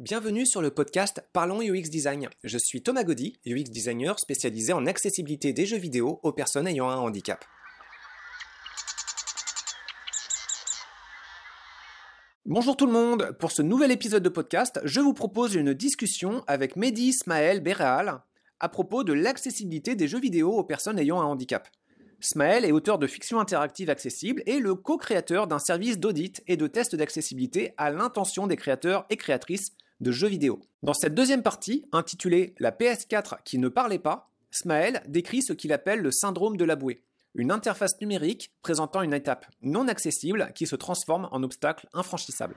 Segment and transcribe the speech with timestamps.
[0.00, 2.30] Bienvenue sur le podcast Parlons UX Design.
[2.42, 6.88] Je suis Thomas Gaudy, UX designer spécialisé en accessibilité des jeux vidéo aux personnes ayant
[6.88, 7.44] un handicap.
[12.46, 16.44] Bonjour tout le monde, pour ce nouvel épisode de podcast, je vous propose une discussion
[16.46, 18.22] avec Mehdi Ismaël Béréal
[18.58, 21.68] à propos de l'accessibilité des jeux vidéo aux personnes ayant un handicap.
[22.20, 26.66] Smaël est auteur de fiction interactive accessible et le co-créateur d'un service d'audit et de
[26.66, 30.60] test d'accessibilité à l'intention des créateurs et créatrices de jeux vidéo.
[30.82, 35.72] Dans cette deuxième partie, intitulée La PS4 qui ne parlait pas, Smaël décrit ce qu'il
[35.72, 37.02] appelle le syndrome de la bouée,
[37.34, 42.56] une interface numérique présentant une étape non accessible qui se transforme en obstacle infranchissable.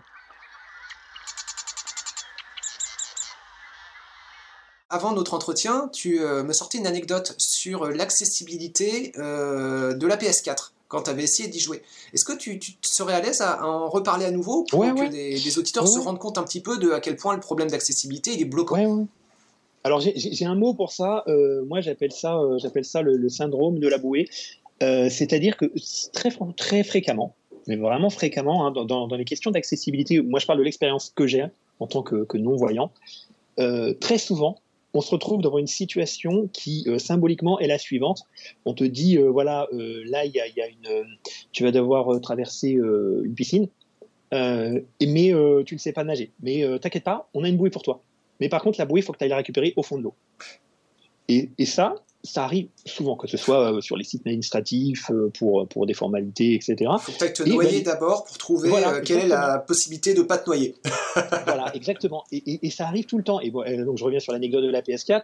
[4.94, 10.74] avant notre entretien, tu euh, me sortais une anecdote sur l'accessibilité euh, de la PS4
[10.94, 11.82] quand tu avais essayé d'y jouer.
[12.14, 15.88] Est-ce que tu, serais à l'aise à, en reparler à nouveau pour que Des, auditeurs
[15.88, 19.08] se rendent compte un petit peu de à quel point le problème d'accessibilité est bloquant
[19.84, 21.24] Alors j'ai un mot pour ça.
[21.28, 24.30] Euh, moi j'appelle ça, j'appelle ça le, syndrome de la bouée.
[24.80, 25.66] C'est-à-dire que
[26.12, 27.34] très, très fréquemment,
[27.68, 31.46] mais vraiment fréquemment, hein, dans, les questions d'accessibilité, moi je parle de l'expérience que j'ai
[31.80, 32.92] en tant que, que non-voyant,
[33.58, 34.60] très souvent,
[34.94, 38.24] on se retrouve devant une situation qui euh, symboliquement est la suivante.
[38.66, 41.18] On te dit euh, voilà euh, là il y a, une
[41.52, 43.68] tu vas devoir traverser une piscine,
[44.32, 45.34] mais
[45.66, 46.32] tu ne sais pas nager.
[46.42, 48.02] Mais t'inquiète pas, on a une bouée pour toi.
[48.40, 50.04] Mais par contre la bouée il faut que tu ailles la récupérer au fond de
[50.04, 50.14] l'eau.
[51.30, 55.86] Et, et, ça ça arrive souvent, que ce soit sur les sites administratifs pour, pour
[55.86, 56.76] des formalités, etc.
[56.80, 58.72] Il faut peut-être te noyer d'abord pour trouver
[59.06, 60.76] quelle est la possibilité de ne pas te noyer.
[61.46, 62.24] voilà, exactement.
[62.32, 63.40] Et, ça arrive tout le temps.
[63.42, 65.24] Et bon, donc je reviens sur l'anecdote de la PS4.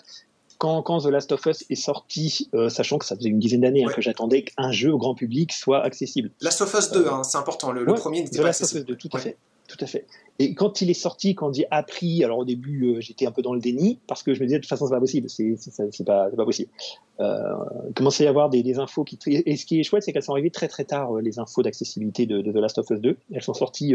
[0.58, 3.86] Quand, quand, The Last of Us est sorti, sachant que ça faisait une dizaine d'années
[3.86, 6.32] hein, que j'attendais qu'un jeu au grand public soit accessible.
[6.42, 7.72] Last of Us 2, hein, c'est important.
[7.72, 9.38] Le, premier n'était pas Last Of Us 2, tout à fait.
[9.70, 10.08] Tout à fait.
[10.40, 13.44] Et quand il est sorti, quand j'ai appris, alors au début euh, j'étais un peu
[13.44, 16.04] dans le déni parce que je me disais de toute façon c'est pas possible, c'est
[16.04, 16.72] pas, possible.
[17.20, 17.54] Euh,
[17.96, 20.32] commençait à y avoir des, infos qui et ce qui est chouette c'est qu'elles sont
[20.32, 23.18] arrivées très très tard euh, les infos d'accessibilité de, The Last of Us 2.
[23.32, 23.94] Elles sont sorties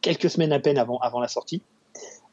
[0.00, 1.62] quelques semaines à peine avant avant la sortie.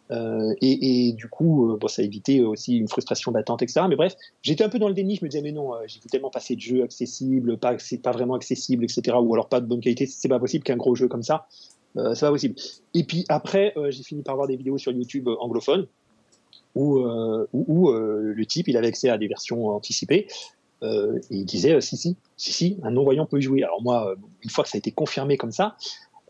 [0.10, 3.86] et, du coup, ça a évité aussi une frustration d'attente, etc.
[3.88, 5.16] Mais bref, j'étais un peu dans le déni.
[5.16, 8.84] Je me disais, mais non, j'ai tellement passer de jeux accessibles, pas, pas vraiment accessible,
[8.84, 9.16] etc.
[9.22, 10.08] Ou alors pas de bonne qualité.
[10.08, 11.48] C'est pas possible qu'un gros jeu comme ça
[11.98, 12.56] euh, c'est pas possible.
[12.94, 15.88] Et puis après, euh, j'ai fini par voir des vidéos sur YouTube euh, anglophones
[16.74, 17.04] où,
[17.52, 20.28] où, le type il avait accès à des versions anticipées
[20.82, 20.88] et
[21.30, 23.62] il disait si si si si un non voyant peut y jouer.
[23.62, 25.76] Alors moi, une fois que ça a été confirmé comme ça,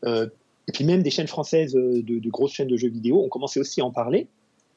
[0.04, 3.82] et puis même des chaînes françaises de, grosses chaînes de jeux vidéo ont commencé aussi
[3.82, 4.30] à en parler.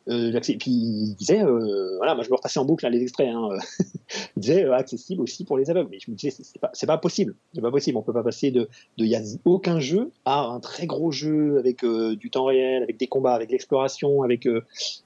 [0.08, 3.28] Euh, et puis il disait, euh, voilà, moi je me repassais en boucle les extraits.
[3.28, 3.48] Hein,
[4.36, 5.88] il disait euh, accessible aussi pour les aveugles.
[5.90, 7.96] Mais je me disais, c'est pas, pas possible, c'est pas possible.
[7.96, 11.58] On peut pas passer de, de y a aucun jeu à un très gros jeu
[11.58, 14.46] avec du temps réel, avec des combats, avec l'exploration, avec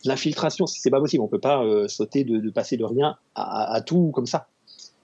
[0.04, 0.66] l'infiltration.
[0.66, 1.22] C'est pas possible.
[1.22, 4.48] On peut pas sauter de, de, passer de rien à, à, tout comme ça.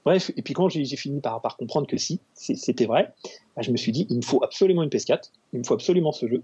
[0.05, 3.15] Bref, et puis quand j'ai fini par, par comprendre que si, c'était vrai,
[3.57, 6.13] bah, je me suis dit, il me faut absolument une PS4, il me faut absolument
[6.13, 6.43] ce jeu.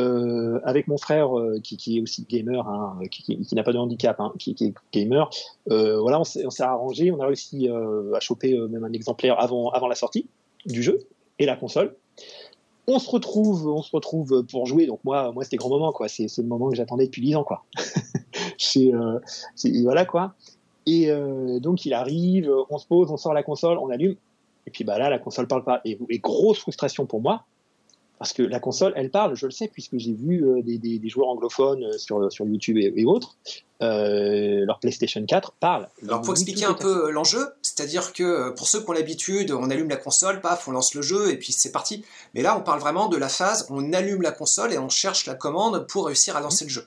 [0.00, 4.18] Euh, avec mon frère euh, qui, est aussi gamer, hein, qui, n'a pas de handicap,
[4.20, 5.28] hein, qui, est gamer,
[5.70, 9.94] euh, voilà, on s'est arrangé, on a réussi à choper même un exemplaire avant, la
[9.94, 10.26] sortie
[10.66, 11.00] du jeu
[11.38, 11.94] et la console.
[12.86, 14.86] On se retrouve, on se retrouve pour jouer.
[14.86, 16.08] Donc moi, moi c'était grand moment quoi.
[16.08, 17.64] C'est le moment que j'attendais depuis 10 ans quoi.
[18.58, 18.90] c'est
[19.82, 20.34] voilà quoi.
[20.86, 21.10] Et
[21.60, 24.16] donc il arrive, on se pose, on sort la console, on allume.
[24.66, 25.80] Et puis bah là, la console parle pas.
[25.84, 27.44] Et grosse frustration pour moi,
[28.20, 31.28] parce que la console, elle parle, je le sais, puisque j'ai vu euh, des, joueurs
[31.28, 33.34] anglophones euh, sur, sur YouTube et, autres,
[33.80, 35.88] euh, leur PlayStation 4 parle.
[36.02, 39.88] Alors pour expliquer un peu l'enjeu, c'est-à-dire que pour ceux qui ont l'habitude, on allume
[39.88, 42.04] la console, paf, on lance le jeu et puis c'est parti.
[42.34, 45.24] Mais là, on parle vraiment de la phase, on allume la console et on cherche
[45.24, 46.84] la commande pour réussir à lancer le jeu.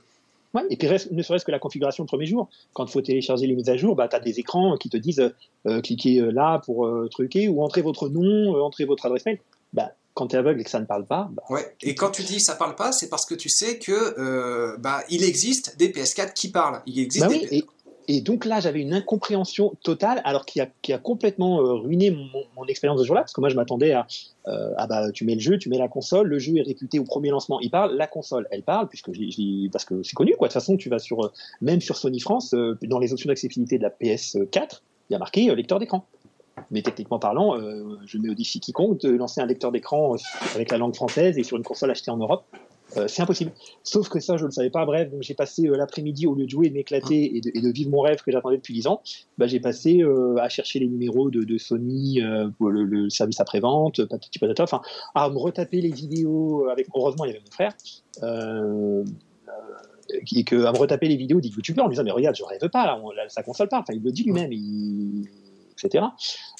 [0.53, 2.47] Ouais, et puis ne serait-ce que la configuration le premier jour.
[2.73, 4.97] Quand il faut télécharger les mises à jour, bah, tu as des écrans qui te
[4.97, 5.33] disent
[5.81, 9.39] cliquez là pour truquer ou entrez votre nom, entrez votre adresse mail.
[9.73, 11.29] Bah, quand tu es aveugle et que ça ne parle pas.
[11.31, 11.75] Bah, ouais.
[11.81, 15.03] Et quand tu dis ça parle pas, c'est parce que tu sais que euh, bah,
[15.09, 16.81] il existe des PS4 qui parlent.
[16.85, 17.63] Il existe bah oui,
[18.09, 22.11] et, donc là, j'avais une incompréhension totale, alors qui a, qui a complètement euh, ruiné
[22.11, 24.05] mon, expérience de jour-là, parce que moi, je m'attendais à,
[24.47, 26.99] euh, ah bah, tu mets le jeu, tu mets la console, le jeu est réputé
[26.99, 29.09] au premier lancement, il parle, la console, elle parle, puisque
[29.71, 30.49] parce que c'est connu, quoi.
[30.49, 31.31] De toute façon, tu vas sur,
[31.61, 35.55] même sur Sony France, dans les options d'accessibilité de la PS4, il y a marqué
[35.55, 36.05] lecteur d'écran.
[36.71, 40.17] Mais techniquement parlant, euh, je mets au défi quiconque de lancer un lecteur d'écran euh,
[40.55, 42.45] avec la langue française et sur une console achetée en Europe.
[42.97, 43.51] Euh, c'est impossible.
[43.83, 44.85] Sauf que ça, je ne le savais pas.
[44.85, 48.21] Bref, j'ai passé l'après-midi, au lieu de jouer, de m'éclater et, de, vivre mon rêve
[48.21, 49.01] que j'attendais depuis 10 ans,
[49.39, 50.03] bah, j'ai passé
[50.39, 52.21] à chercher les numéros de, Sony,
[52.59, 54.81] pour le, service après-vente, patati patata, enfin,
[55.15, 57.73] à me retaper les vidéos avec, heureusement, il y avait mon frère,
[60.35, 62.69] et que, à me retaper les vidéos des youtubeurs en disant mais regarde je rêve
[62.69, 64.51] pas là, sa console parle enfin il le dit lui-même
[65.73, 66.05] etc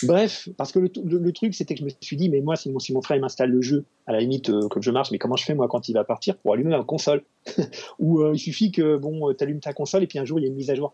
[0.04, 3.02] bref parce que le, truc c'était que je me suis dit mais moi si mon,
[3.02, 5.56] frère m'installe le jeu à la limite euh, que je marche mais comment je fais
[5.56, 7.24] moi quand il va partir pour allumer ma console
[8.00, 10.44] ou euh, il suffit que bon euh, allumes ta console et puis un jour il
[10.44, 10.94] y a une mise à jour.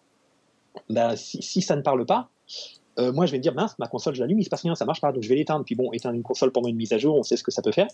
[0.90, 2.30] Bah, si, ça ne parle pas
[3.14, 4.84] moi je vais me dire mince ma console je l'allume il se passe rien ça
[4.84, 5.64] marche pas donc je vais l'éteindre.
[5.64, 7.62] Puis bon éteindre une console pendant une mise à jour on sait ce que ça
[7.62, 7.88] peut faire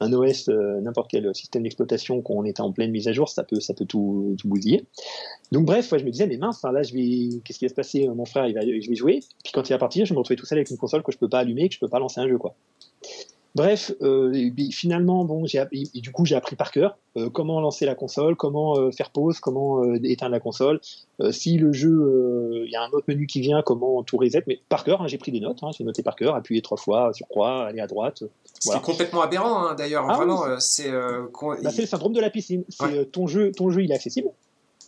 [0.00, 3.28] un OS, euh, n'importe quel système d'exploitation, quand on était en pleine mise à jour,
[3.28, 4.84] ça peut, ça peut tout, tout bousiller.
[5.52, 8.08] Donc bref, je me disais, mais mince, là, je vais, qu'est-ce qui va se passer?
[8.08, 9.20] Mon frère, je vais jouer.
[9.44, 11.18] Puis quand il va partir, je me retrouver tout seul avec une console que je
[11.18, 12.54] peux pas allumer, que je peux pas lancer un jeu, quoi.
[13.56, 14.32] Bref, euh,
[14.70, 15.64] finalement, bon, j'ai,
[15.94, 19.40] du coup, j'ai appris par cœur euh, comment lancer la console, comment euh, faire pause,
[19.40, 20.80] comment éteindre la console.
[21.30, 24.44] si le jeu, il y a un autre menu qui vient, comment tout reset.
[24.46, 26.76] Mais par cœur, hein, j'ai pris des notes, hein, j'ai noté par cœur, appuyer trois
[26.76, 28.22] fois sur croix, aller à droite.
[28.60, 30.06] C'est complètement aberrant, hein, d'ailleurs.
[30.08, 30.90] Ah vraiment, c'est.
[30.90, 32.64] Bah, c'est le syndrome de la piscine.
[32.68, 34.28] C'est ton jeu, ton jeu, il est accessible.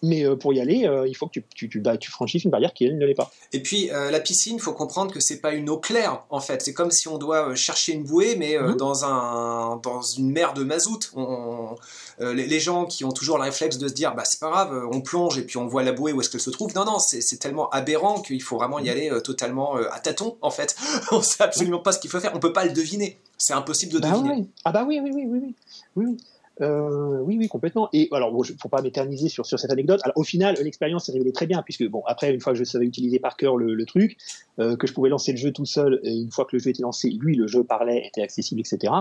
[0.04, 2.42] Mais euh, pour y aller, euh, il faut que tu, tu, tu, bah, tu, franchisses
[2.42, 3.30] une barrière qui, elle, ne l'est pas.
[3.52, 6.40] Et puis, euh, la piscine, il faut comprendre que c'est pas une eau claire, en
[6.40, 6.60] fait.
[6.62, 8.76] C'est comme si on doit chercher une bouée, mais mhm.
[8.76, 11.12] dans, un, dans une mer de mazout.
[11.14, 11.76] On,
[12.18, 15.00] les, gens qui ont toujours le réflexe de se dire, bah, c'est pas grave, on
[15.00, 16.74] plonge et puis on voit la bouée où est-ce qu'elle se trouve.
[16.74, 18.90] Non, non, c'est tellement aberrant qu'il faut vraiment y mhm.
[18.90, 20.74] aller totalement à tâtons, en fait.
[21.12, 22.32] on sait absolument pas ce qu'il faut faire.
[22.34, 23.18] On peut pas le deviner.
[23.38, 24.48] C'est impossible de bah deviner.
[24.64, 25.40] Ah bah oui, oui, oui, oui.
[25.42, 25.54] oui.
[25.96, 26.16] oui.
[26.60, 27.88] Euh, oui, oui, complètement.
[27.92, 30.00] Et alors, ne faut pas m'éterniser sur, sur cette anecdote.
[30.04, 32.64] Alors, au final, l'expérience s'est révélée très bien, puisque, bon, après, une fois que je
[32.64, 34.16] savais utiliser par cœur le, truc,
[34.58, 36.70] euh, que je pouvais lancer le jeu tout seul, et une fois que le jeu
[36.70, 38.92] était lancé, lui, le jeu parlait, était accessible, etc.,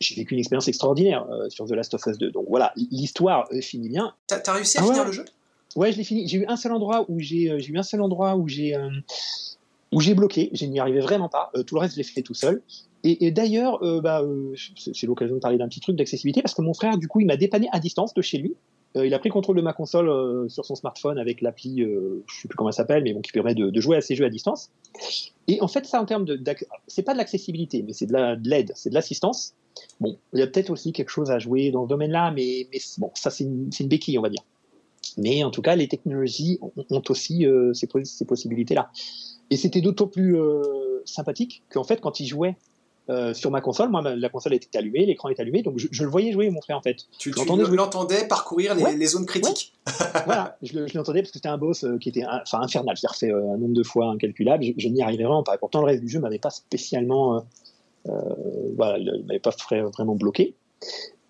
[0.00, 2.30] j'ai vécu une expérience extraordinaire euh, sur The Last of Us 2.
[2.30, 4.14] Donc voilà, l'histoire finit bien.
[4.26, 5.24] T'as as réussi à ah finir le jeu?
[5.76, 6.26] Ouais, je l'ai fini.
[6.28, 8.76] J'ai eu un seul endroit où j'ai eu un seul endroit où j'ai
[9.94, 11.50] où j'ai bloqué, je n'y arrivais vraiment pas.
[11.66, 12.62] tout le reste, je l'ai fait tout seul.
[13.06, 16.62] Et, d'ailleurs, euh, bah, euh, c'est l'occasion de parler d'un petit truc d'accessibilité parce que
[16.62, 18.56] mon frère, du coup, il m'a dépanné à distance de chez lui.
[18.96, 22.40] Euh, il a pris le contrôle de ma console sur son smartphone avec l'appli, je
[22.40, 24.70] sais plus comment elle s'appelle, mais qui permet de, jouer à ces jeux à distance.
[25.48, 26.42] Et en fait, ça, en termes de,
[26.86, 29.52] c'est pas de l'accessibilité, mais c'est de l'aide, c'est de l'assistance.
[30.00, 33.10] Bon, il y a peut-être aussi quelque chose à jouer dans ce domaine-là, mais, bon,
[33.12, 34.42] ça, c'est une, béquille, on va dire.
[35.18, 38.90] Mais en tout cas, les technologies ont, aussi ces possibilités-là.
[39.50, 40.36] Et c'était d'autant plus
[41.04, 42.56] sympathique qu'en fait, quand il jouait
[43.10, 46.08] euh, sur ma console, moi la console était allumée, l'écran est allumé, donc je, le
[46.08, 47.04] voyais jouer mon frère en fait.
[47.18, 49.74] Tu, l'entendais parcourir les, zones critiques.
[50.24, 52.96] voilà, je, l'entendais parce que c'était un boss euh, qui était enfin infernal.
[52.96, 55.58] J'ai refait euh, un nombre de fois incalculable, je, n'y arrivais vraiment pas.
[55.58, 57.44] Pourtant le reste du jeu m'avait pas spécialement,
[58.06, 60.54] voilà, il m'avait pas vraiment bloqué.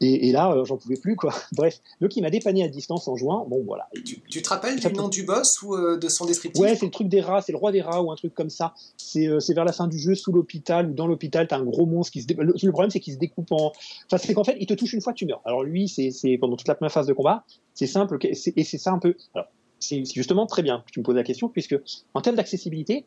[0.05, 1.33] Et, là, euh, j'en pouvais plus, quoi.
[1.53, 3.47] Bref, donc il m'a dépanné à distance en jouant.
[3.49, 3.89] Bon, voilà.
[4.05, 6.63] Tu, te rappelles du nom du boss ou euh, de son descriptif?
[6.63, 8.51] Ouais, c'est le truc des rats, c'est le roi des rats ou un truc comme
[8.51, 8.75] ça.
[8.97, 11.87] C'est euh, vers la fin du jeu, sous l'hôpital ou dans l'hôpital, t'as un gros
[11.87, 12.33] monstre qui se.
[12.35, 13.73] Le, le, problème, c'est qu'il se découpe en.
[14.07, 15.41] Enfin, c'est qu'en fait, il te touche une fois, tu meurs.
[15.45, 18.93] Alors lui, c'est pendant toute la première phase de combat, c'est simple et c'est ça
[18.93, 19.15] un peu.
[19.35, 19.49] Alors,
[19.79, 21.77] c'est justement très bien que tu me poses la question, puisque
[22.15, 23.07] en termes d'accessibilité,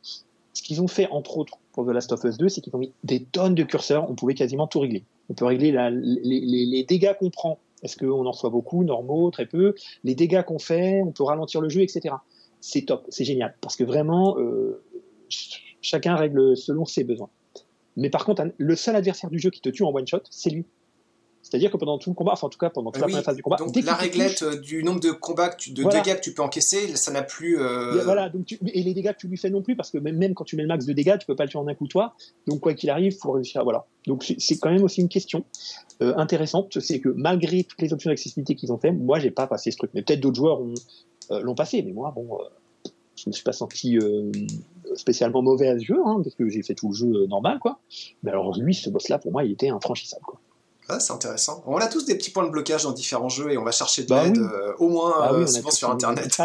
[0.57, 2.79] ce qu'ils ont fait, entre autres, pour The Last of Us 2, c'est qu'ils ont
[2.79, 5.03] mis des tonnes de curseurs, on pouvait quasiment tout régler.
[5.29, 7.59] On peut régler les, dégâts qu'on prend.
[7.83, 11.61] Est-ce qu'on en reçoit beaucoup, normaux, très peu Les dégâts qu'on fait, on peut ralentir
[11.61, 12.15] le jeu, etc.
[12.59, 13.55] C'est top, c'est génial.
[13.61, 14.81] Parce que vraiment, euh,
[15.81, 17.29] chacun règle selon ses besoins.
[17.95, 20.49] Mais par contre, le seul adversaire du jeu qui te tue en one shot, c'est
[20.49, 20.65] lui.
[21.49, 23.37] C'est-à-dire que pendant tout le combat, enfin en tout cas pendant toute la première phase
[23.37, 26.41] du combat, donc la réglette euh, du nombre de combats, de dégâts que tu peux
[26.41, 27.57] encaisser, ça n'a plus.
[27.57, 30.33] Euh, voilà, donc et les dégâts que tu lui fais non plus, parce que même,
[30.33, 31.87] quand tu mets le max de dégâts, tu peux pas le tuer en un coup
[31.87, 32.15] toi.
[32.47, 33.63] Donc quoi qu'il arrive, il faut réussir.
[33.63, 33.85] Voilà.
[34.07, 35.45] Donc c'est quand même aussi une question
[36.01, 39.47] euh, intéressante, c'est que malgré toutes les options d'accessibilité qu'ils ont fait, moi j'ai pas
[39.47, 39.91] passé ce truc.
[39.93, 40.59] Mais peut-être d'autres joueurs
[41.29, 42.39] l'ont passé, mais moi bon,
[43.15, 43.97] je me suis pas senti
[44.95, 47.79] spécialement mauvais à ce jeu, hein, parce que j'ai fait tout le jeu normal quoi.
[48.23, 50.41] Mais alors lui, ce boss-là, pour moi, il était infranchissable quoi.
[50.89, 51.63] Ah, c'est intéressant.
[51.65, 54.03] On a tous des petits points de blocage dans différents jeux et on va chercher
[54.03, 56.37] de bah l'aide euh, au moins bah euh, souvent sur Internet.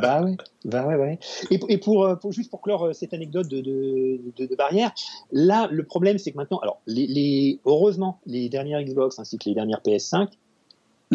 [0.00, 1.18] bah oui, bah ouais, ouais.
[1.50, 4.92] Et, et pour, euh, pour, juste pour clore cette anecdote de, de, de, barrière,
[5.32, 9.48] là le problème c'est que maintenant, alors les, les, heureusement les dernières Xbox ainsi que
[9.48, 10.28] les dernières PS5,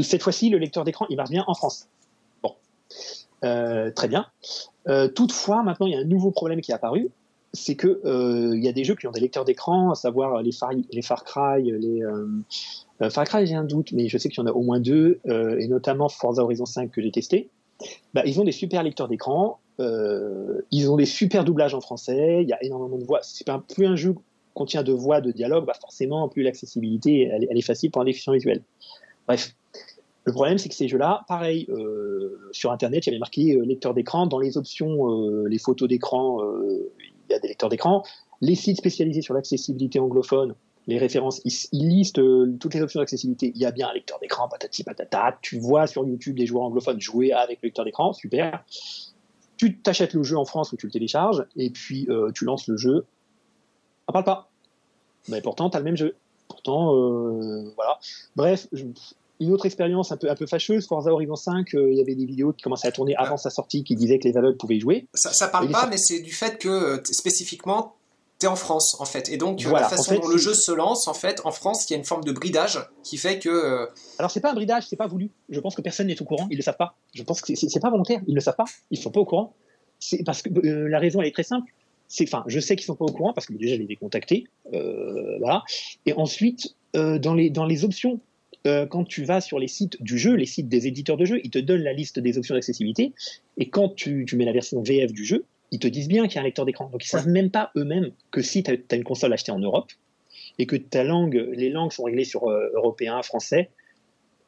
[0.02, 1.88] cette fois-ci le lecteur d'écran il marche bien en France.
[2.42, 2.56] Bon,
[3.42, 4.26] très bien.
[5.16, 7.10] toutefois maintenant il y a un nouveau problème qui est apparu,
[7.54, 10.42] c'est que euh, il y a des jeux qui ont des lecteurs d'écran, à savoir
[10.42, 12.28] les Far, Cry, les euh,
[13.02, 14.80] euh, Far Cry j'ai un doute, mais je sais qu'il y en a au moins
[14.80, 17.50] deux, et notamment Forza Horizon 5 que j'ai testé.
[18.14, 22.50] Bah, ils ont des super lecteurs d'écran, ils ont des super doublages en français, il
[22.50, 23.20] y a énormément de voix.
[23.22, 24.16] C'est pas plus un jeu
[24.56, 28.34] contient de voix, de dialogue, bah forcément plus l'accessibilité elle, est facile pour un déficient
[28.34, 28.62] visuel.
[29.28, 29.56] Bref.
[30.26, 31.68] Le problème, c'est que ces jeux-là, pareil,
[32.54, 34.26] sur Internet, il y avait marqué lecteur d'écran.
[34.26, 36.40] Dans les options, les photos d'écran,
[37.40, 38.04] des lecteurs d'écran.
[38.42, 40.56] Les sites spécialisés sur l'accessibilité anglophone,
[40.88, 43.52] les références, il, liste euh, toutes les options d'accessibilité.
[43.56, 45.38] Il y a bien un lecteur d'écran, patati patata.
[45.42, 48.66] Tu vois sur YouTube des joueurs anglophones jouer avec le lecteur d'écran, super.
[49.56, 52.68] Tu t'achètes le jeu en France ou tu le télécharges, et puis euh, tu lances
[52.68, 53.06] le jeu.
[54.08, 54.50] Ça parle pas.
[55.30, 56.16] Mais pourtant, tu as le même jeu.
[56.50, 58.00] Pourtant, euh, voilà.
[58.36, 58.68] Bref,
[59.40, 62.26] une autre expérience un peu, un peu fâcheuse, Forza Horizon 5, il y avait des
[62.26, 64.80] vidéos qui commençaient à tourner avant sa sortie qui disaient que les aveugles pouvaient y
[64.80, 65.08] jouer.
[65.14, 67.96] Ça, ça parle pas, mais c'est du fait que spécifiquement,
[68.48, 69.30] en France en fait.
[69.30, 71.96] Et donc la façon dont le jeu se lance en fait en France, il y
[71.96, 73.50] a une forme de bridage qui fait que.
[73.50, 73.86] Euh,
[74.20, 75.32] Alors c'est pas un bridage, c'est pas voulu.
[75.50, 76.96] Je pense que personne n'est au courant, ils le savent pas.
[77.14, 79.54] Je pense que c'est pas volontaire, ils le savent pas, ils sont pas au courant.
[80.00, 81.72] C'est parce que euh, la raison elle est très simple.
[82.08, 83.96] C'est, enfin, je sais qu'ils sont pas au courant parce que déjà je les ai
[83.96, 85.64] contactés, euh, voilà.
[86.06, 88.20] Et ensuite dans les dans les options
[88.66, 91.50] quand tu vas sur les sites du jeu, les sites des éditeurs de jeux, ils
[91.50, 93.14] te donnent la liste des options d'accessibilité.
[93.58, 96.38] Et quand tu, mets la version VF du jeu, ils te disent bien qu'il y
[96.38, 96.90] a un lecteur d'écran.
[96.90, 99.92] Donc ils savent même pas eux-mêmes que si tu as, une console achetée en Europe
[100.60, 103.70] et que ta langue, les langues sont réglées sur euh, européen, français,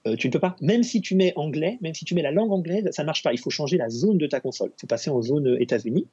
[0.07, 0.55] euh, tu ne peux pas.
[0.62, 3.24] Même si tu mets anglais, même si tu mets la langue anglaise, ça ne marche
[3.24, 3.34] pas.
[3.34, 4.72] Il faut changer la zone de ta console.
[4.77, 6.07] Il faut passer en zone euh, États-Unis.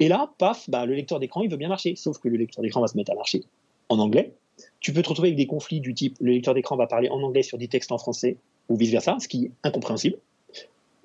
[0.00, 1.94] Et là, paf, bah, le lecteur d'écran, il veut bien marcher.
[1.94, 3.44] Sauf que le lecteur d'écran va se mettre à marcher
[3.88, 4.34] en anglais.
[4.80, 7.20] Tu peux te retrouver avec des conflits du type le lecteur d'écran va parler en
[7.22, 8.36] anglais sur des textes en français
[8.68, 10.16] ou vice-versa, ce qui est incompréhensible.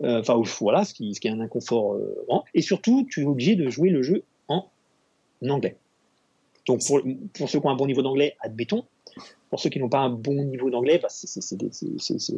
[0.03, 1.95] Euh, enfin, voilà, ce qui, est un inconfort.
[1.95, 4.69] Euh, et surtout, tu es obligé de jouer le jeu en
[5.47, 5.77] anglais.
[6.67, 6.81] Donc,
[7.33, 8.85] pour, ceux qui ont un bon niveau d'anglais, admettons.
[9.49, 11.55] Pour ceux qui n'ont pas un bon niveau d'anglais, bah, c'est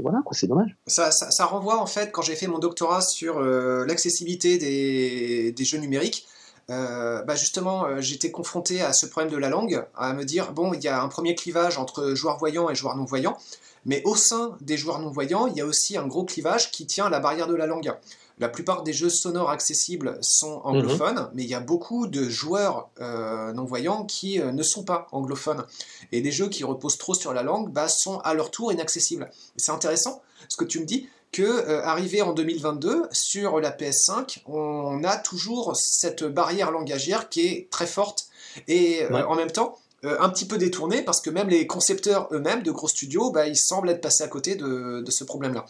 [0.02, 0.76] voilà, dommage.
[0.86, 5.66] Ça, ça, ça, renvoie en fait, quand j'ai fait mon doctorat sur euh, l'accessibilité des,
[5.66, 6.28] jeux numériques,
[6.70, 10.74] euh, bah justement, j'étais confronté à ce problème de la langue, à me dire, bon,
[10.74, 13.38] il y a un premier clivage entre joueurs voyants et joueurs non-voyants,
[13.86, 17.06] mais au sein des joueurs non-voyants, il y a aussi un gros clivage qui tient
[17.06, 17.94] à la barrière de la langue.
[18.40, 21.30] La plupart des jeux sonores accessibles sont anglophones, mhm.
[21.34, 25.66] mais il y a beaucoup de joueurs euh, non-voyants qui euh, ne sont pas anglophones.
[26.12, 29.32] Et des jeux qui reposent trop sur la langue bah, sont à leur tour inaccessibles.
[29.56, 34.40] C'est intéressant ce que tu me dis, que euh, arrivé en 2022, sur la PS5,
[34.46, 38.28] on a toujours cette barrière langagière qui est très forte.
[38.68, 42.62] Et en même temps, euh, un petit peu détourné parce que même les concepteurs eux-mêmes
[42.62, 45.66] de gros studios, bah, ils semblent être passés à côté de, ce problème-là.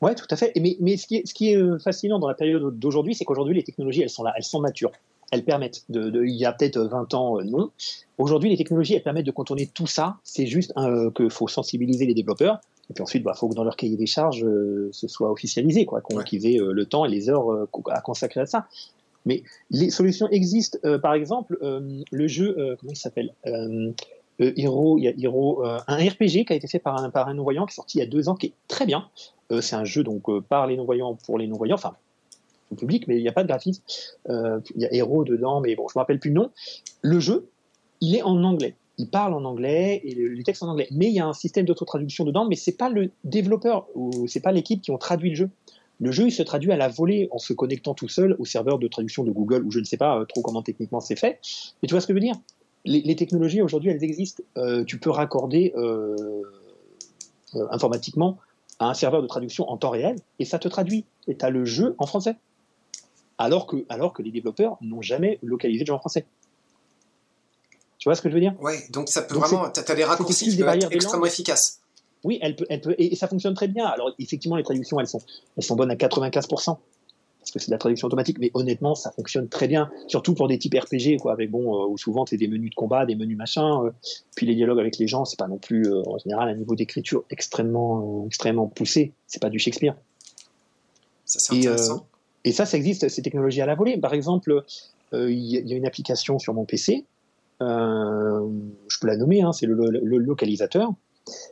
[0.00, 0.52] Ouais, tout à fait.
[0.60, 3.24] Mais, mais ce, qui est, ce, qui est, euh, fascinant dans la période d'aujourd'hui, c'est
[3.24, 4.92] qu'aujourd'hui, les technologies, elles sont là, elles sont matures.
[5.32, 7.70] Elles permettent, de, il y a peut-être 20 ans, euh, non.
[8.18, 10.18] Aujourd'hui, les technologies, elles permettent de contourner tout ça.
[10.22, 10.72] C'est juste
[11.16, 12.60] qu'il faut sensibiliser les développeurs.
[12.90, 14.44] Et puis ensuite, il bah, faut que dans leur cahier des charges,
[14.92, 18.68] ce soit officialisé, quoi, qu'ils aient le temps et les heures à consacrer à ça.
[19.26, 20.78] Mais les solutions existent.
[20.84, 23.34] Euh, par exemple, euh, le jeu, euh, comment il s'appelle
[24.38, 27.34] Hero, il y a Hero, un RPG qui a été fait par un, par un
[27.34, 29.08] non-voyant qui est sorti il y a deux ans, qui est très bien.
[29.60, 31.96] c'est un jeu donc par les non-voyants pour les non-voyants, enfin
[32.70, 33.82] au public, mais il n'y a pas de graphisme.
[34.28, 36.50] il y a Hero dedans, mais bon, je me rappelle plus le nom.
[37.00, 37.48] Le jeu,
[38.02, 38.76] il est en anglais.
[38.98, 41.66] Il parle en anglais et les textes en anglais, mais il y a un système
[41.66, 45.36] d'autotraduction dedans, mais c'est pas le développeur ou c'est pas l'équipe qui ont traduit le
[45.36, 45.50] jeu.
[45.98, 48.78] Le jeu, il se traduit à la volée en se connectant tout seul au serveur
[48.78, 51.40] de traduction de Google, ou je ne sais pas euh, trop comment techniquement c'est fait.
[51.82, 52.36] Mais tu vois ce que je veux dire?
[52.84, 54.44] Les, technologies aujourd'hui, elles existent.
[54.58, 56.42] Euh, tu peux raccorder euh,
[57.70, 58.38] informatiquement
[58.78, 61.04] à un serveur de traduction en temps réel, et ça te traduit.
[61.26, 62.36] Et tu as le jeu en français.
[63.38, 66.26] Alors que, alors que les développeurs n'ont jamais localisé le jeu en français.
[68.06, 68.54] Tu vois ce que je veux dire?
[68.60, 69.68] Oui, donc ça peut vraiment.
[69.70, 71.80] Tu as des raccourcis qui peuvent être extrêmement efficaces
[72.26, 73.86] oui, elle peut, elle peut, et, ça fonctionne très bien.
[73.86, 75.20] Alors effectivement, les traductions, elles sont,
[75.56, 76.78] elles sont bonnes à 95%, parce
[77.52, 80.58] que c'est de la traduction automatique, mais honnêtement, ça fonctionne très bien, surtout pour des
[80.58, 83.36] types RPG, quoi, avec bon, euh, où souvent c'est des menus de combat, des menus
[83.36, 83.92] machin, euh,
[84.34, 86.74] puis les dialogues avec les gens, c'est pas non plus euh, en général un niveau
[86.74, 89.94] d'écriture extrêmement, extrêmement poussé, c'est pas du Shakespeare.
[91.24, 92.06] Ça c'est intéressant.
[92.44, 93.98] Et, ça, ça existe, ces technologies à la volée.
[93.98, 94.64] Par exemple,
[95.12, 97.04] il y, a une application sur mon PC,
[97.60, 100.92] je peux la nommer, hein, c'est le, localisateur.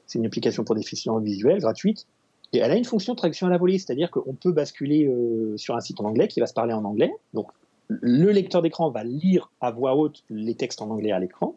[0.06, 2.06] C'est une application pour déficients visuels gratuite.
[2.52, 5.56] Et elle a une fonction de traduction à la volée, c'est-à-dire qu'on peut basculer euh,
[5.56, 7.12] sur un site en anglais qui va se parler en anglais.
[7.32, 7.48] Donc,
[7.88, 11.56] le lecteur d'écran va lire à voix haute les textes en anglais à l'écran.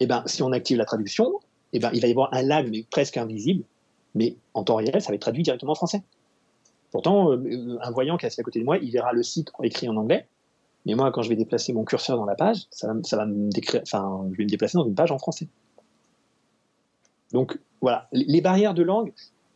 [0.00, 1.40] Et ben, si on active la traduction,
[1.72, 3.64] et ben, il va y avoir un lag, mais presque invisible.
[4.14, 6.02] Mais en temps réel, ça va être traduit directement en français.
[6.90, 9.50] Pourtant, euh, un voyant qui est assis à côté de moi, il verra le site
[9.62, 10.26] écrit en anglais.
[10.86, 13.82] Mais moi, quand je vais déplacer mon curseur dans la page, ça va, me décrire,
[13.82, 15.48] enfin, je vais me déplacer dans une page en français.
[17.32, 19.12] Donc voilà, les barrières de langue,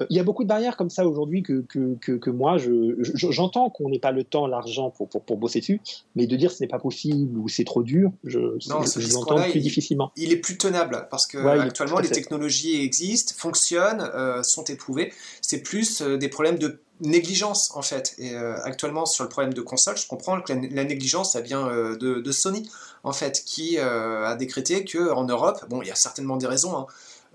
[0.08, 3.68] il y a beaucoup de barrières comme ça aujourd'hui que, que, que, moi, je, j'entends
[3.70, 5.80] qu'on n'ait pas le temps, l'argent pour, pour, pour, bosser dessus,
[6.16, 9.42] mais de dire ce n'est pas possible ou c'est trop dur, je, non, je l'entends
[9.42, 10.12] plus il, difficilement.
[10.16, 15.12] Il est plus tenable parce que actuellement les technologies existent, fonctionnent, euh, sont éprouvées.
[15.42, 18.14] C'est plus euh, des problèmes de négligence en fait.
[18.18, 21.66] Et euh, actuellement sur le problème de console, je comprends que la, négligence ça vient
[21.66, 22.68] de, de, Sony
[23.04, 26.76] en fait, qui a décrété que en Europe, bon, il y a certainement des raisons.
[26.76, 26.86] Hein,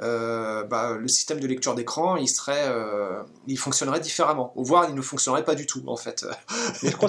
[0.01, 4.89] euh, bah, le système de lecture d'écran, il serait, euh, il fonctionnerait différemment, ou voire
[4.89, 6.25] il ne fonctionnerait pas du tout en fait.
[6.83, 7.07] Moi je crois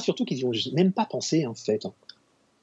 [0.00, 1.86] surtout qu'ils n'y ont même pas pensé en fait.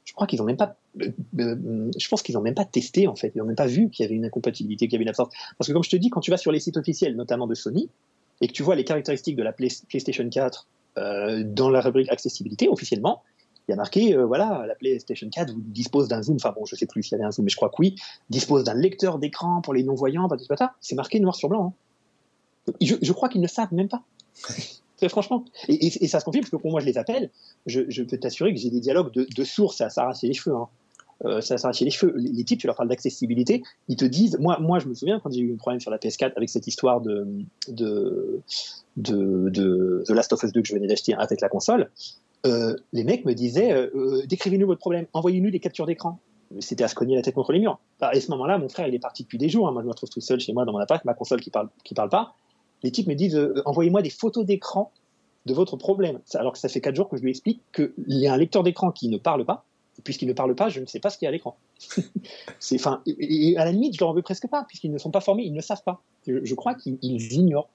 [0.04, 3.16] Je crois qu'ils n'ont même pas, euh, je pense qu'ils n'ont même pas testé en
[3.16, 5.10] fait, ils n'ont même pas vu qu'il y avait une incompatibilité, qu'il y avait une
[5.10, 5.30] absence.
[5.58, 7.56] Parce que comme je te dis, quand tu vas sur les sites officiels, notamment de
[7.56, 7.90] Sony,
[8.42, 10.68] et que tu vois les caractéristiques de la PlayStation 4
[11.46, 13.24] dans la rubrique accessibilité officiellement,
[13.68, 16.76] il y a marqué, euh, voilà, la PlayStation 4 dispose d'un zoom, enfin bon, je
[16.76, 17.96] sais plus s'il y avait un zoom, mais je crois que oui,
[18.30, 20.28] dispose d'un lecteur d'écran pour les non-voyants,
[20.80, 21.74] c'est marqué noir sur blanc.
[22.70, 22.74] Hein.
[22.82, 24.04] Je, crois qu'ils ne savent même pas.
[24.98, 25.46] Très franchement.
[25.68, 27.30] Et, ça se confirme, parce que pour moi, je les appelle,
[27.66, 30.56] je, peux t'assurer que j'ai des dialogues de, de sources à s'arracher les cheveux.
[30.56, 30.68] Hein.
[31.26, 32.14] Euh, ça s'arracher les cheveux.
[32.16, 35.32] Les, types, tu leur parles d'accessibilité, ils te disent, moi, moi je me souviens quand
[35.32, 37.28] j'ai eu un problème sur la PS4 avec cette histoire de,
[37.68, 38.42] de,
[38.98, 41.90] de, de, de Last of Us 2 que je venais d'acheter avec la console,
[42.94, 46.20] les mecs me disaient euh, euh, décrivez-nous votre problème, envoyez-nous des captures d'écran.
[46.60, 47.78] C'était à se cogner la tête contre les murs.
[48.02, 49.68] et à ce moment-là, mon frère, il est parti depuis des jours.
[49.68, 49.74] Hein.
[49.74, 51.70] Moi, je me retrouve tout seul chez moi dans mon appart, ma console qui parle,
[51.84, 52.36] qui parle pas.
[52.84, 54.92] Les types me disent envoyez-moi des photos d'écran
[55.46, 56.20] de votre problème.
[56.36, 58.64] Alors que ça fait quatre jours que je lui explique qu'il y a un lecteur
[58.64, 59.66] d'écran qui ne parle pas.
[60.04, 61.58] Puisqu'il ne parle pas, je ne sais pas ce qu'il y a à l'écran.
[62.60, 65.10] c'est, enfin, et, à la limite, je leur en veux presque pas, puisqu'ils ne sont
[65.10, 66.04] pas formés, ils ne savent pas.
[66.28, 67.68] je crois qu'ils ignorent.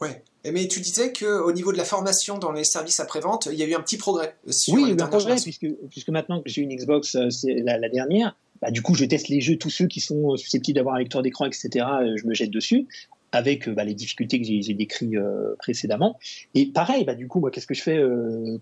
[0.00, 0.22] Ouais.
[0.50, 3.66] Mais tu disais qu'au niveau de la formation dans les services après-vente, il y a
[3.66, 4.36] eu un petit progrès.
[4.46, 7.28] oui, il y a eu un progrès, puisque, puisque maintenant que j'ai une Xbox, euh,
[7.30, 10.76] c'est la, dernière, bah, du coup, je teste les jeux, tous ceux qui sont susceptibles
[10.76, 12.86] d'avoir un lecteur d'écran, etc., euh, je me jette dessus,
[13.32, 15.18] avec euh, bah, les difficultés que j'ai décrites
[15.58, 16.18] précédemment.
[16.54, 18.00] Et pareil, bah, du coup, moi, qu'est-ce que je fais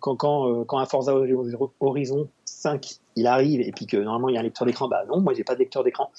[0.01, 1.15] quand, quand, quand, un Forza
[1.81, 5.05] Horizon 5, il arrive, et puis que normalement, il y a un lecteur d'écran Bah
[5.09, 6.11] non, moi, j'ai pas de lecteur d'écran.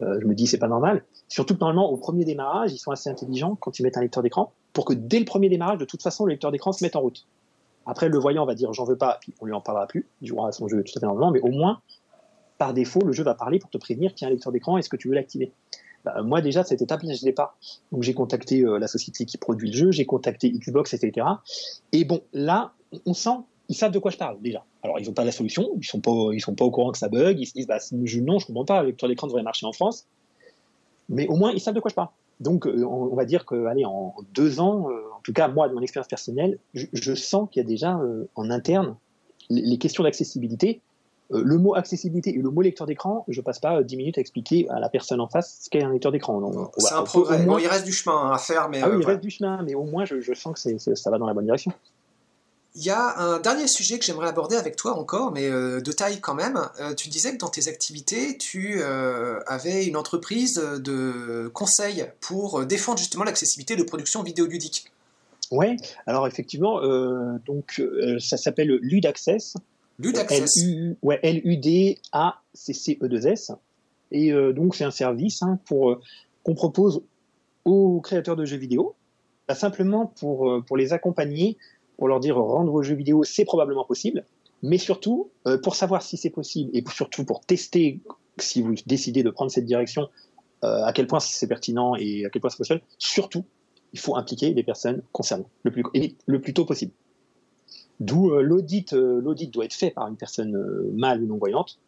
[0.00, 1.04] je me dis, c'est pas normal.
[1.28, 4.22] Surtout que normalement, au premier démarrage, ils sont assez intelligents quand ils mettent un lecteur
[4.22, 6.96] d'écran pour que dès le premier démarrage, de toute façon, le lecteur d'écran se mette
[6.96, 7.26] en route.
[7.86, 10.28] Après, le voyant va dire j'en veux pas, puis on lui en parlera plus, il
[10.28, 11.80] jouera à son jeu tout à fait normalement, mais au moins,
[12.58, 14.76] par défaut, le jeu va parler pour te prévenir qu'il y a un lecteur d'écran,
[14.76, 15.52] est-ce que tu veux l'activer
[16.04, 17.56] bah, Moi, déjà, cette étape, je ne l'ai pas.
[17.92, 21.26] Donc, j'ai contacté euh, la société qui produit le jeu, j'ai contacté Xbox, etc.
[21.92, 22.72] Et bon, là,
[23.06, 23.38] on sent,
[23.68, 24.64] ils savent de quoi je parle, déjà.
[24.82, 26.92] Alors, ils n'ont pas la solution, ils ne sont, pas, ils sont pas au courant
[26.92, 29.26] que ça bug, ils se disent, bah, je, non, je comprends pas, le lecteur d'écran
[29.26, 30.06] devrait marcher en France
[31.08, 32.08] mais au moins ils savent de quoi je parle.
[32.40, 35.68] Donc euh, on, va dire que allez, en deux ans, euh, en tout cas moi
[35.68, 38.96] de mon expérience personnelle, je, sens qu'il y a déjà euh, en interne
[39.48, 40.80] les, questions d'accessibilité.
[41.30, 44.68] le mot accessibilité et le mot lecteur d'écran, je passe pas dix minutes à expliquer
[44.68, 46.70] à la personne en face ce qu'est un lecteur d'écran.
[46.76, 47.44] C'est un progrès.
[47.44, 49.74] Bon, il reste du chemin à faire, mais ah oui, il reste du chemin, mais
[49.74, 51.72] au moins je, je sens que ça va dans la bonne direction.
[52.78, 55.92] Il y a un dernier sujet que j'aimerais aborder avec toi encore, mais euh, de
[55.92, 56.60] taille quand même.
[56.78, 62.66] Euh, tu disais que dans tes activités, tu euh, avais une entreprise de conseil pour
[62.66, 64.92] défendre justement l'accessibilité de production vidéoludique.
[65.50, 66.82] Oui, alors effectivement,
[67.46, 67.82] donc
[68.18, 69.54] ça s'appelle Ludaccess.
[69.98, 70.58] Ludaccess.
[70.58, 73.52] L ouais, L-U-D-A-C-C-E-2-S.
[74.10, 75.98] Et donc c'est un service hein, pour
[76.42, 77.00] qu'on propose
[77.64, 78.94] aux créateurs de jeux vidéo,
[79.48, 81.56] bah, simplement pour, pour les accompagner
[81.96, 84.24] pour leur dire rendre vos jeux vidéo, c'est probablement possible,
[84.62, 88.00] mais surtout, euh, pour savoir si c'est possible et surtout pour tester
[88.38, 90.08] si vous décidez de prendre cette direction,
[90.64, 93.44] euh, à quel point c'est pertinent et à quel point c'est possible, surtout,
[93.92, 95.84] il faut impliquer les personnes concernées le plus,
[96.26, 96.92] le plus tôt possible.
[98.00, 100.52] D'où euh, l'audit, l'audit doit être fait par une personne
[100.92, 101.78] mâle ou non-voyante,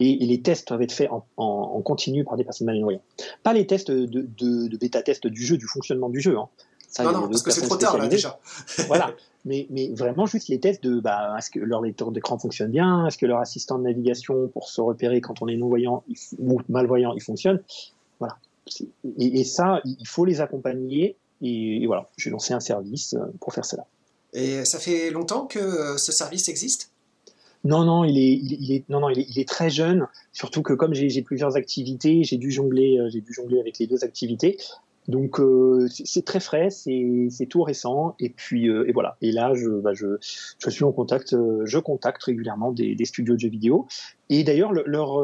[0.00, 3.02] et, les tests doivent être faits en, continu par des personnes mâles et non-voyantes.
[3.42, 6.38] Pas les tests de, de, bêta-test du jeu, du fonctionnement du jeu.
[6.38, 6.48] Hein.
[7.00, 8.38] non, non, parce que c'est trop tard là déjà.
[8.86, 9.12] voilà
[9.48, 13.06] mais, mais, vraiment juste les tests de bah, est-ce que leur lecteur d'écran fonctionne bien,
[13.06, 16.04] est-ce que leur assistant de navigation pour se repérer quand on est non-voyant
[16.38, 17.62] ou malvoyant, il fonctionne?
[18.20, 18.36] Voilà.
[19.18, 21.16] Et, ça, il faut les accompagner.
[21.40, 23.86] Et, voilà, j'ai lancé un service euh, pour faire cela.
[24.34, 26.90] Et ça fait longtemps que euh, ce service existe?
[27.64, 30.06] Non, non, il est, il est, non, non, il est, il est, très jeune.
[30.32, 33.86] Surtout que comme j'ai plusieurs activités, j'ai dû jongler, euh, j'ai dû jongler avec les
[33.86, 34.58] deux activités.
[35.08, 39.16] Donc euh, c'est très frais, c'est tout récent, et puis euh, et voilà.
[39.22, 40.18] Et là, je, bah, je,
[40.58, 43.86] je suis en contact, euh, je contacte régulièrement des, des, studios de jeux vidéo.
[44.28, 45.18] Et d'ailleurs, leur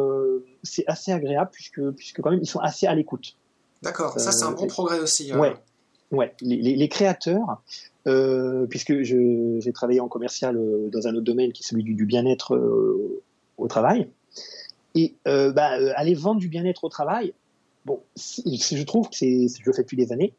[0.62, 3.36] c'est assez agréable puisque puisque quand même ils sont assez à l'écoute.
[3.82, 5.34] D'accord, ça c'est un bon progrès aussi.
[5.34, 5.54] Ouais,
[6.10, 6.32] ouais.
[6.40, 7.62] Les, les, les créateurs,
[8.70, 10.58] puisque j'ai travaillé en commercial
[10.90, 12.58] dans un autre domaine qui est celui du, du bien-être
[13.58, 14.08] au travail,
[14.94, 17.34] et bah, aller vendre du bien-être au travail,
[17.84, 20.34] bon, je trouve que c'est, je le fais depuis des années,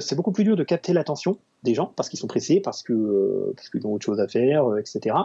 [0.00, 3.52] c'est beaucoup plus dur de capter l'attention des gens parce qu'ils sont pressés, parce que
[3.56, 5.16] parce qu'ils ont autre chose à faire, etc.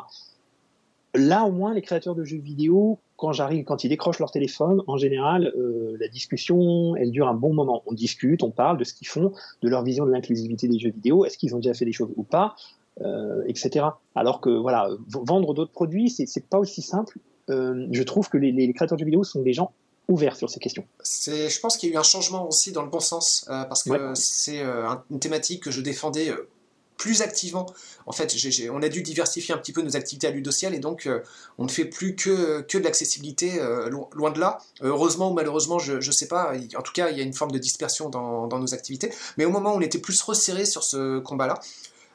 [1.15, 4.81] Là, au moins, les créateurs de jeux vidéo, quand j'arrive, quand ils décrochent leur téléphone,
[4.87, 7.83] en général, euh, la discussion, elle dure un bon moment.
[7.85, 10.89] On discute, on parle de ce qu'ils font, de leur vision de l'inclusivité des jeux
[10.89, 12.55] vidéo, est-ce qu'ils ont déjà fait des choses ou pas,
[13.01, 13.85] euh, etc.
[14.15, 17.19] Alors que voilà, vendre d'autres produits, c'est pas aussi simple.
[17.51, 19.71] Euh, je trouve que les, créateurs de jeux vidéo sont des gens
[20.07, 20.85] ouverts sur ces questions.
[21.01, 23.63] C'est, je pense qu'il y a eu un changement aussi dans le bon sens, euh,
[23.63, 26.49] parce que c'est euh, une thématique que je défendais euh,
[26.97, 27.65] plus activement.
[28.05, 28.33] En fait,
[28.71, 31.09] on a dû diversifier un petit peu nos activités à Ludociel et donc
[31.57, 34.59] on ne fait plus que, que de l'accessibilité, loin de là.
[34.81, 36.53] heureusement ou malheureusement, je ne sais pas.
[36.77, 39.11] En tout cas, il y a une forme de dispersion dans, dans, nos activités.
[39.37, 41.59] Mais au moment où on était plus resserré sur ce combat-là,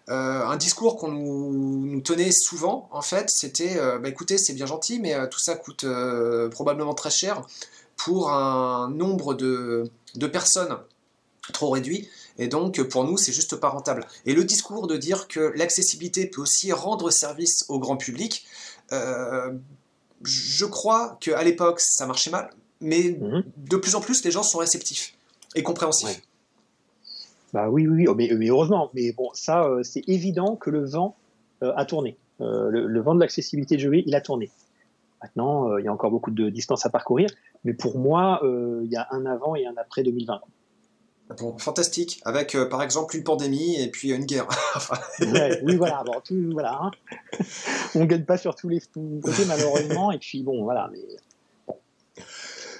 [0.09, 4.67] euh, un discours qu'on nous, nous, tenait souvent, en fait, c'était bah, écoutez, c'est bien
[4.67, 5.85] gentil, mais tout ça coûte
[6.51, 7.47] probablement très cher
[7.97, 10.79] pour un nombre de, de personnes
[11.53, 12.09] trop réduit.
[12.39, 14.07] Et donc, pour nous, c'est juste pas rentable.
[14.25, 18.47] Et le discours de dire que l'accessibilité peut aussi rendre service au grand public,
[18.93, 19.53] euh,
[20.23, 23.45] je crois qu'à l'époque, ça marchait mal, mais mhm.
[23.57, 25.15] de plus en plus, les gens sont réceptifs
[25.55, 26.23] et compréhensifs.
[27.53, 28.91] Bah oui, oui, mais, heureusement.
[28.95, 31.17] Mais bon, ça, euh, c'est évident que le vent
[31.63, 32.17] euh, a tourné.
[32.41, 34.51] Le, vent de l'accessibilité de jeu, il a tourné.
[35.23, 37.29] Maintenant, il y a encore beaucoup de distance à parcourir,
[37.65, 40.41] mais pour moi, il y a un avant et un après 2020
[41.59, 44.47] fantastique, avec euh, par exemple une pandémie et puis une guerre.
[45.63, 46.79] oui, voilà, bon, tout, voilà.
[46.83, 46.91] Hein.
[47.95, 51.01] On gagne pas sur tous les côtés malheureusement, et puis bon, voilà, mais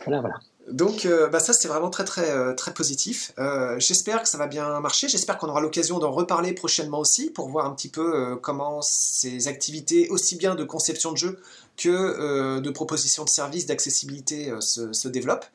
[0.05, 0.39] Voilà, voilà.
[0.71, 3.33] Donc euh, bah ça c'est vraiment très très euh, très positif.
[3.79, 5.09] j'espère que ça va bien marcher.
[5.09, 9.49] J'espère qu'on aura l'occasion d'en reparler prochainement aussi pour voir un petit peu comment ces
[9.49, 11.39] activités, aussi bien de conception de jeu
[11.77, 15.47] que de proposition de services d'accessibilité se, se, développent.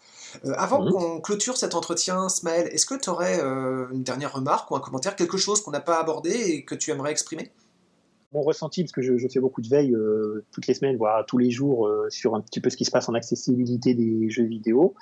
[0.46, 0.92] Euh, avant mhm.
[0.92, 4.80] qu'on clôture cet entretien, Smaël, est-ce que tu aurais euh, une dernière remarque ou un
[4.80, 7.52] commentaire, quelque chose qu'on n'a pas abordé et que tu aimerais exprimer?
[8.34, 11.38] Mon ressenti, parce que je, fais beaucoup de veille euh, toutes les semaines, voire tous
[11.38, 14.94] les jours, sur un petit peu ce qui se passe en accessibilité des jeux vidéo,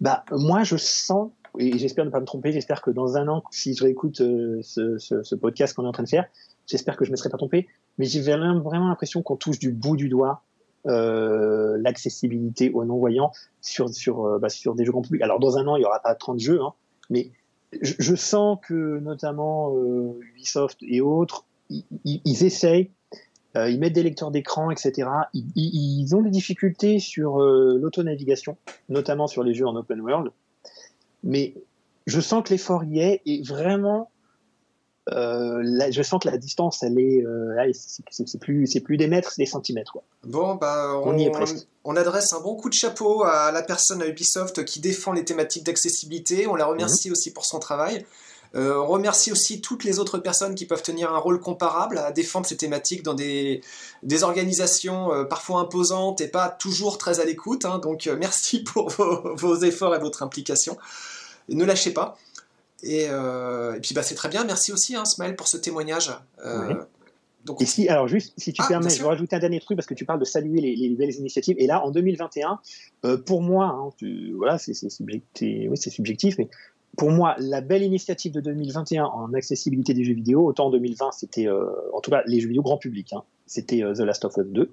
[0.00, 3.42] bah, moi je sens, et j'espère ne pas me tromper, j'espère que dans un an,
[3.50, 4.60] si je réécoute ce,
[4.98, 6.26] ce, podcast qu'on est en train de faire,
[6.66, 9.72] j'espère que je ne me serai pas trompé, mais j'ai vraiment, l'impression qu'on touche du
[9.72, 10.42] bout du doigt
[10.86, 15.20] euh, l'accessibilité aux non-voyants sur, sur, euh, bah, sur des jeux grand public.
[15.20, 16.72] Alors dans un an, il n'y aura pas 30 jeux, hein,
[17.10, 17.30] mais
[17.82, 22.90] je, sens que notamment euh, Ubisoft et autres, ils, ils essayent,
[23.56, 25.08] euh, ils mettent des lecteurs d'écran, etc.
[25.34, 28.56] Ils, ils, ont des difficultés sur euh, l'autonavigation,
[28.88, 30.30] notamment sur les jeux en open world.
[31.24, 31.54] Mais
[32.06, 34.10] je sens que l'effort y est et vraiment
[35.12, 39.08] euh, là, je sens que la distance, elle est, euh, c'est plus, c'est plus des
[39.08, 39.92] mètres, c'est des centimètres.
[39.92, 40.04] Quoi.
[40.24, 41.66] Bon, bah, on, y est presque.
[41.84, 45.24] On adresse un bon coup de chapeau à la personne à Ubisoft qui défend les
[45.24, 46.46] thématiques d'accessibilité.
[46.46, 47.12] On la remercie mhm.
[47.12, 48.04] aussi pour son travail.
[48.54, 52.10] Euh, on remercie aussi toutes les autres personnes qui peuvent tenir un rôle comparable à
[52.10, 53.60] défendre ces thématiques dans des,
[54.02, 57.64] des organisations euh, parfois imposantes et pas toujours très à l'écoute.
[57.64, 57.78] Hein.
[57.78, 60.76] donc euh, merci pour vos, vos, efforts et votre implication.
[61.48, 62.18] Ne lâchez pas.
[62.82, 63.08] Et,
[63.82, 64.44] puis bah, c'est très bien.
[64.44, 66.12] Merci aussi, hein, Smaël, pour ce témoignage.
[67.44, 67.62] Donc...
[67.62, 69.86] Et si, alors juste, si tu ah, permets, je vais rajouter un dernier truc parce
[69.86, 71.56] que tu parles de saluer les, nouvelles initiatives.
[71.58, 72.58] Et là, en 2021,
[73.04, 76.48] euh, pour moi, hein, voilà, c'est subjectif, oui, subjectif, mais
[76.96, 81.12] pour moi, la belle initiative de 2021 en accessibilité des jeux vidéo, autant en 2020,
[81.12, 84.46] c'était, en tout cas, les jeux vidéo grand public, hein, c'était The Last of Us
[84.46, 84.70] 2.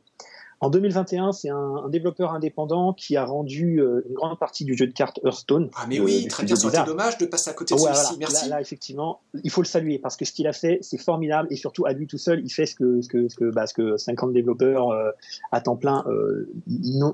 [0.60, 4.88] En 2021, c'est un, développeur indépendant qui a rendu euh, une grande partie du jeu
[4.88, 5.70] de cartes Hearthstone.
[5.76, 8.50] Ah mais oui, très bien, c'est dommage de passer à côté de celui-ci, merci.
[8.50, 11.56] Là, effectivement, il faut le saluer parce que ce qu'il a fait, c'est formidable et
[11.56, 13.74] surtout à lui tout seul, il fait ce que, ce que, ce que, bah, ce
[13.74, 15.12] que 50 développeurs euh,
[15.52, 16.52] à temps plein euh,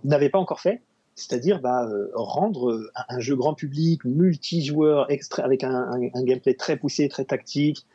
[0.06, 0.82] n'avaient pas encore fait.
[1.16, 7.86] C'est-à-dire bah, rendre un, jeu grand public, multijoueur, avec un, gameplay très poussé, très tactique,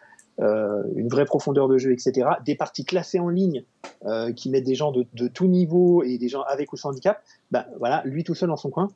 [0.40, 2.28] euh, une vraie profondeur de jeu, etc.
[2.44, 3.64] Des parties classées en ligne
[4.06, 6.90] euh, qui mettent des gens de, de, tout niveau et des gens avec ou sans
[6.90, 7.22] handicap.
[7.50, 8.88] Ben voilà, lui tout seul dans son coin,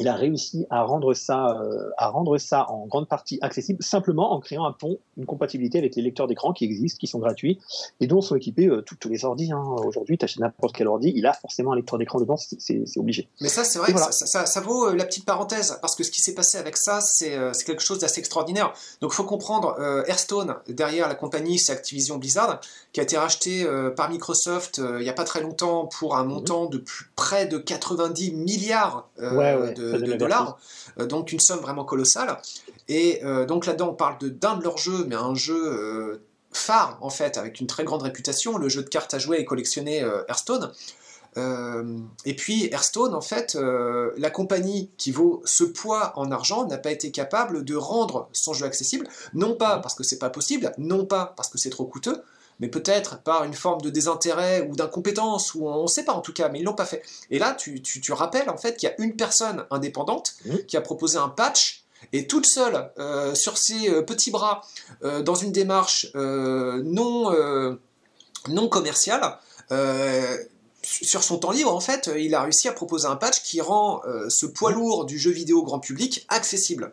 [0.00, 4.32] il a réussi à rendre ça, euh, à rendre ça en grande partie accessible simplement
[4.32, 7.58] en créant un pont, une compatibilité avec les lecteurs d'écran qui existent, qui sont gratuits
[8.00, 9.52] et dont sont équipés euh, tous les ordi.
[9.52, 9.62] Hein.
[9.84, 13.28] Aujourd'hui, tu achètes n'importe quel ordi, il a forcément un lecteur d'écran dedans, c'est obligé.
[13.42, 16.22] Mais ça, c'est vrai, ça, ça, vaut euh, la petite parenthèse parce que ce qui
[16.22, 17.36] s'est passé avec ça, c'est
[17.66, 18.72] quelque chose d'assez extraordinaire.
[19.02, 19.76] Donc, il faut comprendre,
[20.08, 22.60] Hearthstone, derrière la compagnie, c'est Activision Blizzard,
[22.92, 26.30] qui a été racheté par Microsoft il n'y a pas très longtemps pour un mhm.
[26.30, 30.58] montant de plus, près de 90 milliards de de, dollars,
[30.98, 32.36] euh, donc une somme vraiment colossale.
[32.88, 36.22] Et euh, donc là-dedans, on parle d'un de, leurs jeux, mais un jeu euh,
[36.52, 39.44] phare en fait, avec une très grande réputation, le jeu de cartes à jouer et
[39.44, 40.72] collectionner Hearthstone.
[41.36, 43.56] et puis Hearthstone, en fait,
[44.16, 48.52] la compagnie qui vaut ce poids en argent n'a pas été capable de rendre son
[48.52, 51.84] jeu accessible, non pas parce que c'est pas possible, non pas parce que c'est trop
[51.84, 52.20] coûteux,
[52.60, 56.20] mais peut-être par une forme de désintérêt ou d'incompétence, ou on ne sait pas en
[56.20, 57.02] tout cas, mais ils l'ont pas fait.
[57.30, 60.56] Et là, tu, tu, rappelles en fait qu'il y a une personne indépendante mmh.
[60.68, 64.62] qui a proposé un patch et toute seule euh, sur ses euh, petits bras
[65.02, 67.78] euh, dans une démarche non,
[68.48, 69.38] non commerciale.
[70.82, 74.02] sur son temps libre, en fait, il a réussi à proposer un patch qui rend
[74.28, 76.92] ce poids lourd du jeu vidéo grand public accessible.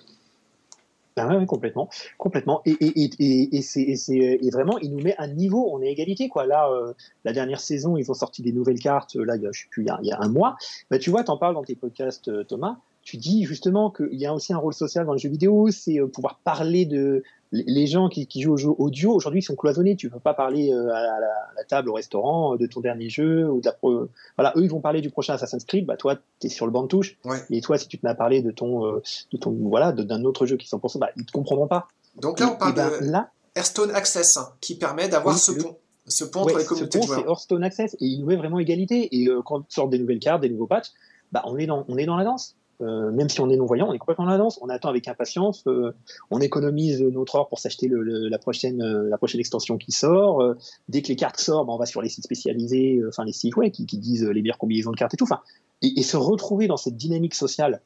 [1.18, 2.62] Ben complètement, complètement.
[2.66, 6.46] Et, et, et, et c'est vraiment, il nous met à niveau, on est égalité quoi.
[6.46, 6.94] Là, euh,
[7.26, 9.16] la dernière saison, ils ont sorti des nouvelles cartes.
[9.16, 10.56] Là, il y a, je sais plus, il y a, un mois.
[10.92, 12.78] Ben, tu vois, t'en parles dans tes podcasts, euh, Thomas
[13.08, 15.98] tu dis justement qu'il y a aussi un rôle social dans le jeu vidéo, c'est
[15.98, 19.96] euh, pouvoir parler de les gens qui, jouent au jeu audio aujourd'hui sont cloisonnés.
[19.96, 21.20] Tu ne peux pas parler euh, à
[21.56, 23.76] la, table au restaurant euh, de ton dernier jeu ou de la
[24.38, 25.86] voilà eux ils vont parler du prochain Assassin's Creed.
[25.86, 27.18] Bah toi tu es sur le banc de touche.
[27.50, 30.46] Et toi si tu te mets à parler de ton de ton voilà d'un autre
[30.46, 31.88] jeu qui sont pour ça, bah ils te comprendront pas.
[32.22, 35.78] Donc là on parle ben, de là, Hearthstone Access hein, qui permet d'avoir ce pont.
[36.10, 39.10] Ce pont entre les communautés C'est Hearthstone Access et il nous met vraiment égalité.
[39.12, 40.92] Et quand sortent des nouvelles cartes, des nouveaux patchs,
[41.32, 42.56] bah on est dans on est dans la danse.
[42.82, 44.60] Euh, même si on est non-voyant, on est complètement en avance.
[44.62, 45.64] On attend avec impatience.
[45.68, 45.94] Euh,
[46.30, 50.56] on économise notre or pour s'acheter la, prochaine, euh, la prochaine extension qui sort.
[50.90, 53.56] dès que les cartes sortent, ben, on va sur les sites spécialisés, enfin les sites
[53.56, 55.28] ouais, qui, disent les meilleures combinaisons de cartes et tout.
[55.82, 57.82] Et, se retrouver dans cette dynamique sociale,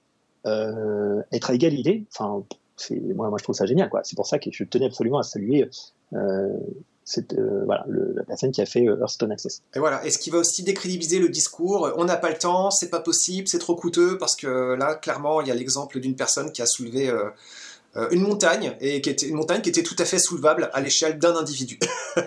[0.45, 3.89] être à égalité, moi je trouve ça génial.
[4.03, 5.69] C'est pour ça que je tenais absolument à saluer
[7.11, 9.61] c'est euh, voilà, la personne qui a fait euh, Hearthstone Access.
[9.75, 12.71] Et voilà, et ce qui va aussi décrédibiliser le discours, on n'a pas le temps,
[12.71, 16.15] c'est pas possible, c'est trop coûteux, parce que là, clairement, il y a l'exemple d'une
[16.15, 19.97] personne qui a soulevé euh, une montagne, et qui était une montagne qui était tout
[19.99, 21.79] à fait soulevable à l'échelle d'un individu.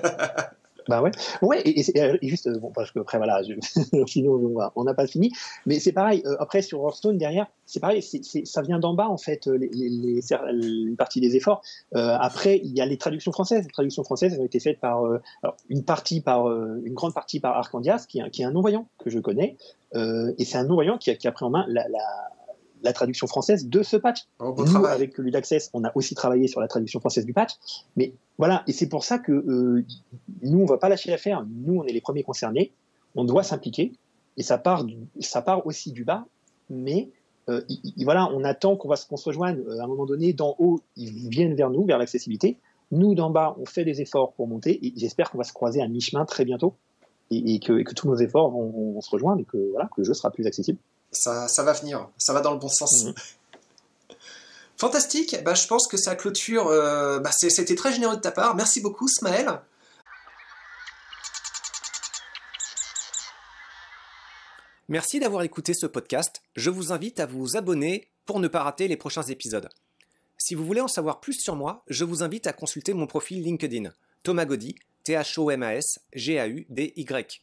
[0.89, 1.11] Bah ouais,
[1.43, 3.41] ouais, et, et, juste, bon, parce que après, voilà,
[4.07, 5.33] sinon on n'a pas fini,
[5.67, 9.09] mais c'est pareil, euh, après sur Hearthstone, derrière, c'est pareil, c'est ça vient d'en bas,
[9.09, 11.63] en fait, les, les, une partie des efforts.
[11.95, 13.65] Euh, après, il y a les traductions françaises.
[13.65, 17.41] Les traductions françaises ont été faites par, euh, alors, une partie par, une grande partie
[17.41, 19.57] par Arcandias, qui, qui est un non-voyant que je connais,
[19.95, 22.01] et c'est un non-voyant qui a, qui a pris en main la, la
[22.85, 24.27] la traduction française de ce patch.
[24.39, 27.53] Oh, Nous, avec Ludaccess, on a aussi travaillé sur la traduction française du patch.
[27.97, 29.85] Mais voilà, et c'est pour ça que euh,
[30.43, 31.45] nous, on va pas lâcher l'affaire.
[31.49, 32.73] Nous, on est les premiers concernés.
[33.17, 33.93] On doit s'impliquer.
[34.37, 34.87] Et ça part,
[35.21, 36.27] ça part aussi du bas.
[36.69, 37.11] Mais
[37.49, 37.63] euh,
[38.03, 40.33] voilà, on attend qu'on qu'on se rejoigne euh, à un moment donné.
[40.35, 42.59] D'en haut, ils viennent vers nous, vers l'accessibilité.
[42.91, 44.87] Nous, d'en bas, on fait des efforts pour monter.
[44.87, 46.75] Et j'espère qu'on va se croiser à mi-chemin très bientôt.
[47.31, 50.31] Et, que, tous nos efforts vont, se rejoindre et que, voilà, que le jeu sera
[50.31, 50.79] plus accessible
[51.15, 53.05] ça, ça va venir, ça va dans le bon sens.
[53.05, 53.15] Mhm.
[54.77, 58.55] Fantastique, bah, je pense que ça clôture, euh, bah, c'était très généreux de ta part,
[58.55, 59.61] merci beaucoup Smaël.
[64.89, 68.87] Merci d'avoir écouté ce podcast, je vous invite à vous abonner pour ne pas rater
[68.87, 69.69] les prochains épisodes.
[70.37, 73.43] Si vous voulez en savoir plus sur moi, je vous invite à consulter mon profil
[73.43, 73.91] LinkedIn,
[74.23, 74.75] Thomas Gaudy,
[75.05, 77.43] T-H-O-M-A-S, G-A-U-D-Y.